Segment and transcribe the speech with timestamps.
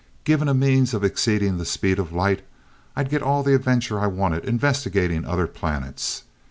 [0.23, 2.41] Given a means of exceeding the speed of light,
[2.95, 6.23] I'd get all the adventure I wanted investigating other planets.